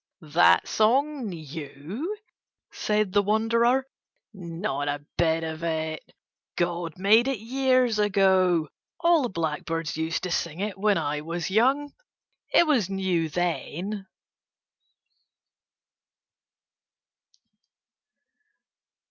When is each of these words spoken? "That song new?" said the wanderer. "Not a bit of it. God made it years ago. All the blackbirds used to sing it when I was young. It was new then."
"That 0.33 0.67
song 0.67 1.27
new?" 1.27 2.17
said 2.71 3.13
the 3.13 3.21
wanderer. 3.21 3.85
"Not 4.33 4.87
a 4.87 5.05
bit 5.15 5.43
of 5.43 5.61
it. 5.63 6.15
God 6.55 6.97
made 6.97 7.27
it 7.27 7.37
years 7.37 7.99
ago. 7.99 8.69
All 8.99 9.21
the 9.21 9.29
blackbirds 9.29 9.97
used 9.97 10.23
to 10.23 10.31
sing 10.31 10.59
it 10.59 10.75
when 10.79 10.97
I 10.97 11.21
was 11.21 11.51
young. 11.51 11.93
It 12.51 12.65
was 12.65 12.89
new 12.89 13.29
then." 13.29 14.07